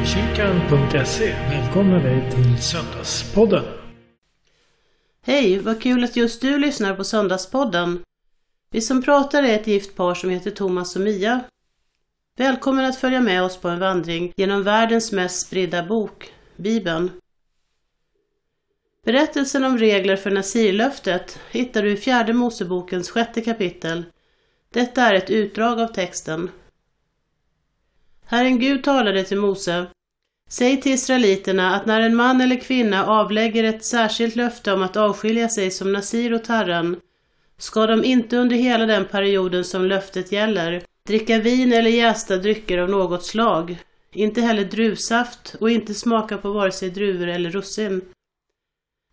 [0.00, 3.64] Pingstkyrkan.se välkomnar dig till Söndagspodden.
[5.22, 8.02] Hej, vad kul att just du lyssnar på Söndagspodden.
[8.70, 11.40] Vi som pratar är ett gift par som heter Thomas och Mia.
[12.36, 17.10] Välkommen att följa med oss på en vandring genom världens mest spridda bok, Bibeln.
[19.04, 24.04] Berättelsen om regler för Nasirlöftet hittar du i fjärde Mosebokens sjätte kapitel.
[24.72, 26.50] Detta är ett utdrag av texten.
[28.30, 29.86] Herren Gud talade till Mose.
[30.50, 34.96] Säg till israeliterna att när en man eller kvinna avlägger ett särskilt löfte om att
[34.96, 36.96] avskilja sig som Nasir och Herren,
[37.58, 42.78] ska de inte under hela den perioden som löftet gäller dricka vin eller jästa drycker
[42.78, 43.78] av något slag,
[44.12, 48.00] inte heller druvsaft och inte smaka på vare sig druvor eller russin.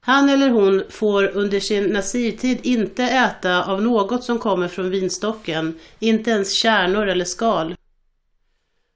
[0.02, 5.80] Han eller hon får under sin nasirtid inte äta av något som kommer från vinstocken,
[6.00, 7.77] inte ens kärnor eller skal.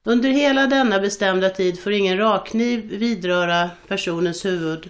[0.03, 4.89] Under hela denna bestämda tid får ingen rakkniv vidröra personens huvud.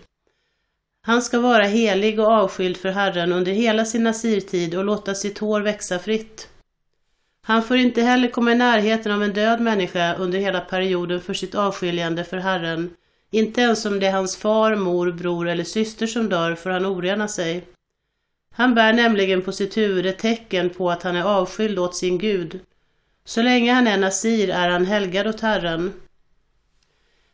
[1.04, 5.39] Han ska vara helig och avskild för Herren under hela sin nasirtid och låta sitt
[5.39, 6.50] hår växa fritt.
[7.44, 11.34] Han får inte heller komma i närheten av en död människa under hela perioden för
[11.34, 12.94] sitt avskiljande för Herren.
[13.32, 16.86] Inte ens om det är hans far, mor, bror eller syster som dör får han
[16.86, 17.64] orena sig.
[18.54, 22.17] Han bär nämligen på sitt huvud ett tecken på att han är avskild åt sin
[22.17, 22.59] Gud.
[23.25, 25.94] Så länge han är nasir är han helgad åt Herren.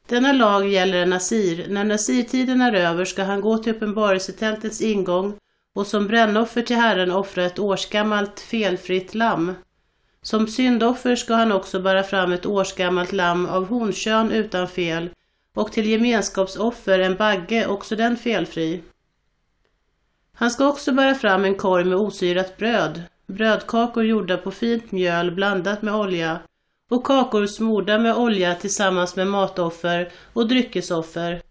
[0.08, 1.66] Denna lag gäller en nasir.
[1.70, 5.38] När nasirtiden är över ska han gå till uppenbarelsetältets ingång
[5.76, 9.54] och som brännoffer till Herren offra ett årsgammalt felfritt lamm.
[10.22, 15.10] Som syndoffer ska han också bära fram ett årsgammalt lamm av honkön utan fel
[15.56, 18.84] och till gemenskapsoffer en bagge, också den felfri.
[20.34, 25.32] Han ska också bära fram en korg med osyrat bröd, brödkakor gjorda på fint mjöl
[25.32, 26.40] blandat med olja
[26.90, 31.42] och kakor smorda med olja tillsammans med matoffer och dryckesoffer.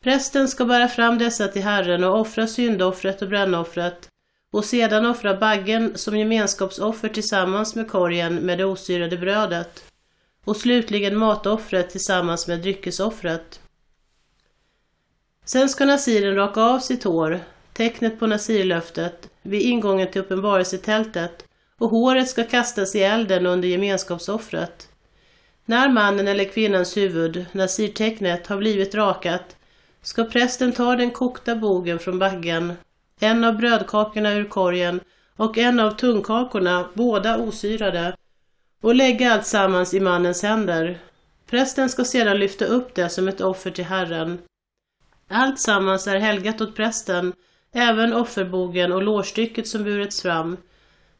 [0.00, 4.08] Prästen ska bära fram dessa till Herren och offra syndoffret och brännoffret
[4.52, 9.84] och sedan offra baggen som gemenskapsoffer tillsammans med korgen med det osyrade brödet
[10.44, 13.60] och slutligen matoffret tillsammans med dryckesoffret.
[15.44, 17.40] Sen ska nasiren raka av sitt hår,
[17.72, 21.44] tecknet på nasirlöftet, vid ingången till uppenbarelsetältet
[21.78, 24.88] och håret ska kastas i elden under gemenskapsoffret.
[25.64, 29.56] När mannen eller kvinnans huvud, nasirtecknet, har blivit rakat
[30.02, 32.72] ska prästen ta den kokta bogen från baggen,
[33.20, 35.00] en av brödkakorna ur korgen
[35.36, 38.16] och en av tungkakorna, båda osyrade,
[38.80, 40.98] och lägga allt sammans i mannens händer.
[41.50, 44.38] Prästen ska sedan lyfta upp det som ett offer till Herren.
[45.28, 47.32] Allt sammans är helgat åt prästen,
[47.76, 50.56] även offerbogen och lårstycket som burits fram.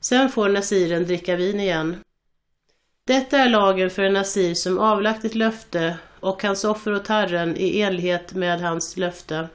[0.00, 1.96] Sen får nasiren dricka vin igen.
[3.06, 7.56] Detta är lagen för en nasir som avlagt ett löfte och hans offer åt Herren
[7.56, 9.48] i enlighet med hans löfte.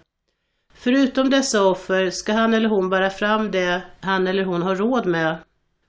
[0.74, 5.06] Förutom dessa offer ska han eller hon bära fram det han eller hon har råd
[5.06, 5.38] med.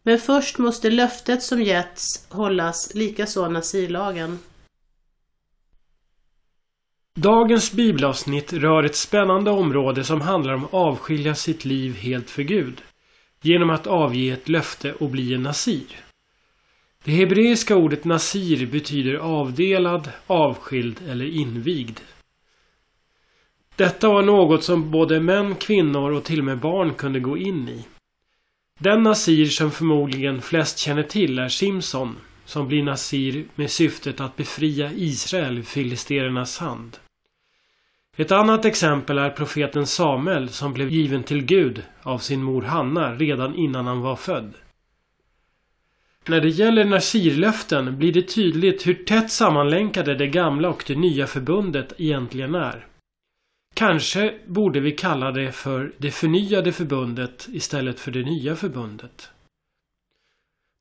[0.02, 4.38] Men först måste löftet som getts hållas, likaså nasirlagen.
[7.14, 12.42] Dagens bibelavsnitt rör ett spännande område som handlar om att avskilja sitt liv helt för
[12.42, 12.82] Gud.
[13.42, 16.00] Genom att avge ett löfte och bli en nasir.
[17.04, 21.98] Det hebreiska ordet nasir betyder avdelad, avskild eller invigd.
[23.76, 27.68] Detta var något som både män, kvinnor och till och med barn kunde gå in
[27.68, 27.84] i.
[28.78, 34.36] Den Nasir som förmodligen flest känner till är Simson som blir Nasir med syftet att
[34.36, 36.98] befria Israel ur filisterernas hand.
[38.16, 43.14] Ett annat exempel är profeten Samuel som blev given till Gud av sin mor Hanna
[43.14, 44.54] redan innan han var född.
[46.28, 51.26] När det gäller Nasirlöften blir det tydligt hur tätt sammanlänkade det gamla och det nya
[51.26, 52.86] förbundet egentligen är.
[53.74, 59.30] Kanske borde vi kalla det för det förnyade förbundet istället för det nya förbundet.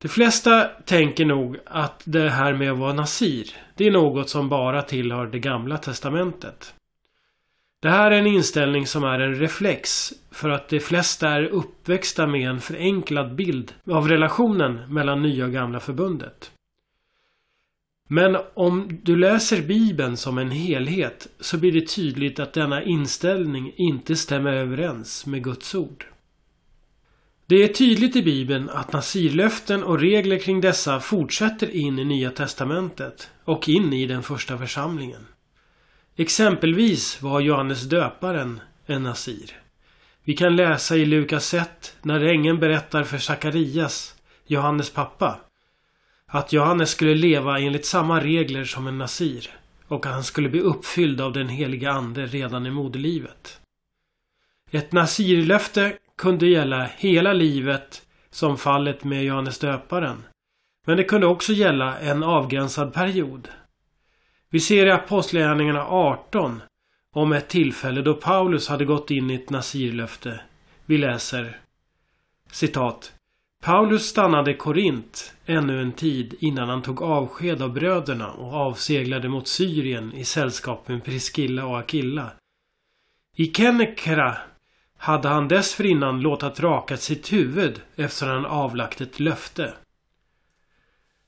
[0.01, 4.49] De flesta tänker nog att det här med att vara nasir, det är något som
[4.49, 6.73] bara tillhör det gamla testamentet.
[7.81, 12.27] Det här är en inställning som är en reflex för att de flesta är uppväxta
[12.27, 16.51] med en förenklad bild av relationen mellan nya och gamla förbundet.
[18.09, 23.73] Men om du läser Bibeln som en helhet så blir det tydligt att denna inställning
[23.75, 26.05] inte stämmer överens med Guds ord.
[27.45, 32.31] Det är tydligt i Bibeln att nazirlöften och regler kring dessa fortsätter in i Nya
[32.31, 35.25] Testamentet och in i den första församlingen.
[36.15, 39.51] Exempelvis var Johannes döparen en nasir.
[40.23, 44.15] Vi kan läsa i Lukas 1 när ängeln berättar för Sakarias,
[44.45, 45.39] Johannes pappa,
[46.27, 49.49] att Johannes skulle leva enligt samma regler som en nasir
[49.87, 53.61] och att han skulle bli uppfylld av den heliga ande redan i moderlivet.
[54.71, 60.23] Ett nasirlöfte kunde gälla hela livet som fallet med Johannes döparen.
[60.87, 63.49] Men det kunde också gälla en avgränsad period.
[64.53, 66.61] Vi ser i Apostlagärningarna 18
[67.15, 70.39] om ett tillfälle då Paulus hade gått in i ett nasirlöfte.
[70.85, 71.59] Vi läser
[72.51, 73.13] citat
[73.63, 79.47] Paulus stannade Korint ännu en tid innan han tog avsked av bröderna och avseglade mot
[79.47, 82.31] Syrien i sällskap med Priskilla och Akilla.
[83.35, 84.37] I Kennekra
[84.97, 89.73] hade han dessförinnan låtit raka sitt huvud efter han avlagt ett löfte.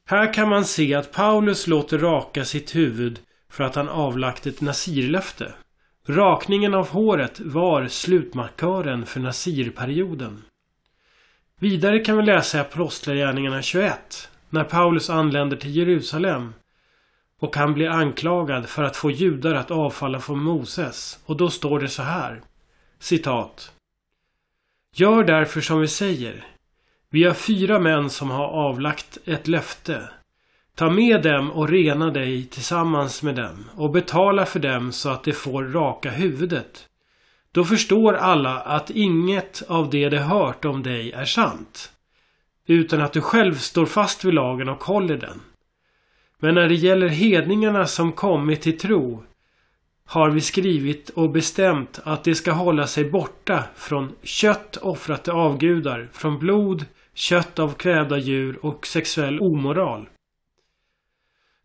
[0.06, 3.20] Här kan man se att Paulus låter raka sitt huvud
[3.50, 5.54] för att han avlagt ett nasirlöfte.
[6.08, 10.44] Rakningen av håret var slutmarkören för nasirperioden.
[11.60, 16.54] Vidare kan vi läsa i Apostlagärningarna 21 när Paulus anländer till Jerusalem
[17.40, 21.20] och han blir anklagad för att få judar att avfalla från Moses.
[21.26, 22.42] Och då står det så här.
[23.00, 23.74] Citat.
[24.96, 26.53] Gör därför som vi säger.
[27.14, 30.10] Vi har fyra män som har avlagt ett löfte.
[30.76, 35.24] Ta med dem och rena dig tillsammans med dem och betala för dem så att
[35.24, 36.88] de får raka huvudet.
[37.52, 41.92] Då förstår alla att inget av det de hört om dig är sant.
[42.68, 45.42] Utan att du själv står fast vid lagen och håller den.
[46.40, 49.24] Men när det gäller hedningarna som kommit till tro
[50.06, 55.34] har vi skrivit och bestämt att de ska hålla sig borta från kött offrat till
[55.34, 60.10] avgudar, från blod, kött av kvävda djur och sexuell omoral.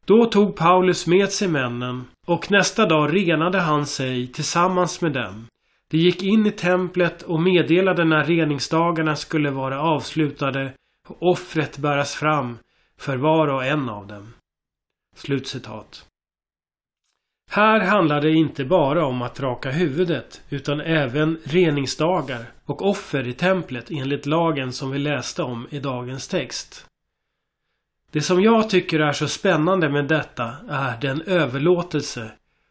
[0.05, 5.47] Då tog Paulus med sig männen och nästa dag renade han sig tillsammans med dem.
[5.91, 10.73] De gick in i templet och meddelade när reningsdagarna skulle vara avslutade
[11.09, 12.59] och offret bäras fram
[12.99, 14.35] för var och en av dem.
[15.17, 16.08] Slutcitat.
[17.51, 23.33] Här handlar det inte bara om att raka huvudet utan även reningsdagar och offer i
[23.33, 26.87] templet enligt lagen som vi läste om i dagens text.
[28.13, 32.31] Det som jag tycker är så spännande med detta är den överlåtelse,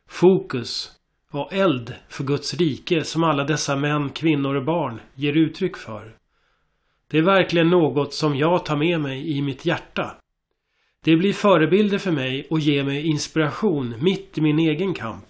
[0.09, 0.91] fokus
[1.31, 6.15] och eld för Guds rike som alla dessa män, kvinnor och barn ger uttryck för.
[7.11, 10.15] Det är verkligen något som jag tar med mig i mitt hjärta.
[11.07, 15.25] Det blir förebilder för mig och ger mig inspiration mitt i min egen kamp.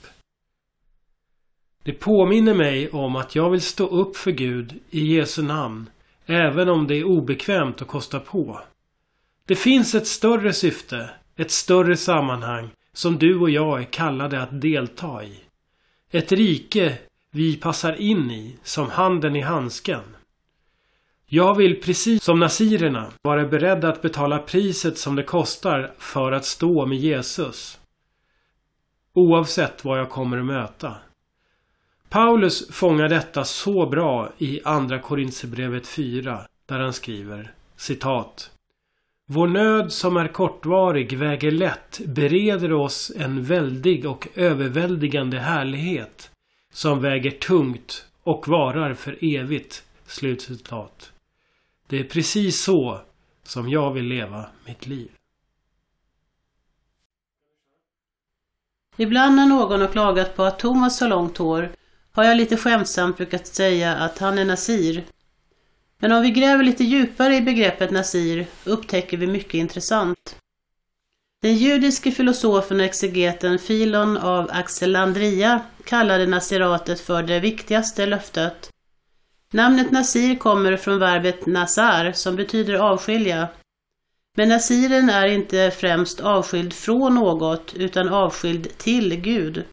[1.83, 5.89] Det påminner mig om att jag vill stå upp för Gud i Jesu namn,
[6.25, 8.61] även om det är obekvämt och kostar på.
[9.47, 14.61] Det finns ett större syfte, ett större sammanhang som du och jag är kallade att
[14.61, 15.39] delta i.
[16.11, 16.97] Ett rike
[17.31, 20.16] vi passar in i som handen i handsken.
[21.29, 26.45] Jag vill precis som nazirerna vara beredd att betala priset som det kostar för att
[26.45, 27.79] stå med Jesus.
[29.13, 30.95] Oavsett vad jag kommer att möta.
[32.09, 38.51] Paulus fångar detta så bra i Andra Korintierbrevet 4 där han skriver citat
[39.29, 46.31] vår nöd som är kortvarig väger lätt bereder oss en väldig och överväldigande härlighet
[46.73, 49.83] som väger tungt och varar för evigt.
[50.05, 51.11] Slutcitat.
[51.87, 53.01] Det är precis så
[53.43, 55.11] som jag vill leva mitt liv.
[58.97, 61.71] Ibland när någon har klagat på att Thomas har långt hår
[62.11, 65.05] har jag lite skämtsamt brukat säga att han är nasir
[65.99, 70.35] men om vi gräver lite djupare i begreppet Nasir upptäcker vi mycket intressant.
[71.41, 78.69] Den judiske filosofen och exegeten Filon av Axelandria kallade nasiratet för det viktigaste löftet.
[79.53, 83.47] Namnet Nasir kommer från verbet nasar som betyder avskilja.
[84.35, 89.63] Men nasiren är inte främst avskild från något utan avskild till Gud.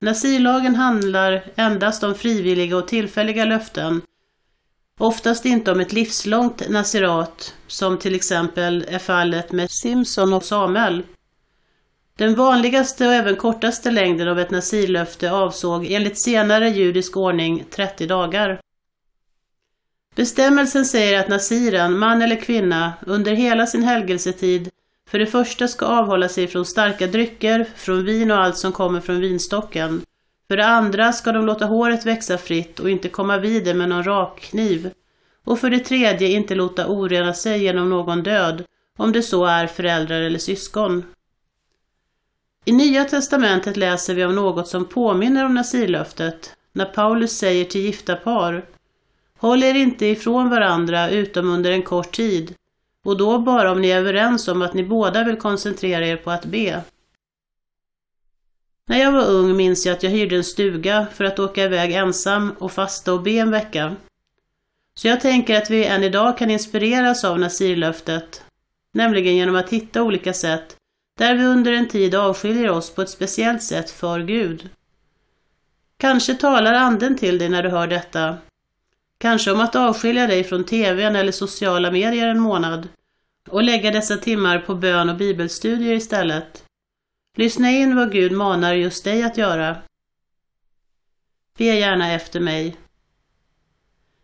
[0.00, 4.02] Nasirlagen handlar endast om frivilliga och tillfälliga löften
[5.00, 11.02] Oftast inte om ett livslångt nasirat, som till exempel är fallet med Simson och Samuel.
[12.18, 18.06] Den vanligaste och även kortaste längden av ett nasirlöfte avsåg enligt senare judisk ordning 30
[18.06, 18.60] dagar.
[20.14, 24.70] Bestämmelsen säger att nasiren, man eller kvinna, under hela sin helgelsetid
[25.10, 29.00] för det första ska avhålla sig från starka drycker, från vin och allt som kommer
[29.00, 30.02] från vinstocken,
[30.48, 33.88] för det andra ska de låta håret växa fritt och inte komma vid det med
[33.88, 34.90] någon rakkniv.
[35.44, 38.64] Och för det tredje inte låta orena sig genom någon död,
[38.98, 41.02] om det så är föräldrar eller syskon.
[42.68, 47.80] I Nya testamentet läser vi om något som påminner om nasirlöftet, när Paulus säger till
[47.80, 48.64] gifta par
[49.38, 52.54] Håll er inte ifrån varandra utom under en kort tid,
[53.04, 56.30] och då bara om ni är överens om att ni båda vill koncentrera er på
[56.30, 56.80] att be.
[58.88, 61.92] När jag var ung minns jag att jag hyrde en stuga för att åka iväg
[61.92, 63.96] ensam och fasta och be en vecka.
[64.94, 68.42] Så jag tänker att vi än idag kan inspireras av Nasirlöftet,
[68.92, 70.76] nämligen genom att hitta olika sätt
[71.18, 74.68] där vi under en tid avskiljer oss på ett speciellt sätt för Gud.
[75.96, 78.38] Kanske talar anden till dig när du hör detta.
[79.18, 82.88] Kanske om att avskilja dig från TVn eller sociala medier en månad
[83.48, 86.64] och lägga dessa timmar på bön och bibelstudier istället.
[87.36, 89.76] Lyssna in vad Gud manar just dig att göra.
[91.58, 92.76] Be gärna efter mig.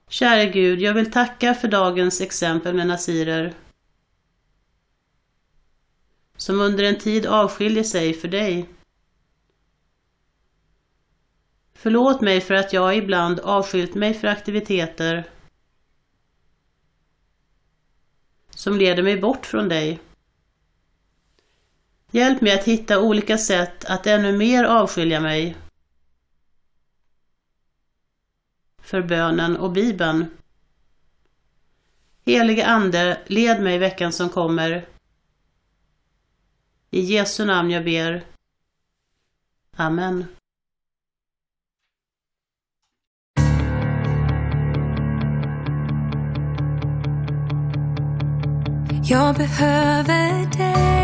[0.08, 3.54] Käre Gud, jag vill tacka för dagens exempel med nasirer
[6.42, 8.68] som under en tid avskiljer sig för dig.
[11.74, 15.30] Förlåt mig för att jag ibland avskilt mig för aktiviteter
[18.50, 20.00] som leder mig bort från dig.
[22.10, 25.56] Hjälp mig att hitta olika sätt att ännu mer avskilja mig
[28.78, 30.26] för bönen och Bibeln.
[32.24, 34.91] Helige Ande, led mig veckan som kommer.
[36.94, 38.24] I Jesu namn jag ber.
[39.76, 40.24] Amen.
[49.04, 51.01] Jag behöver dig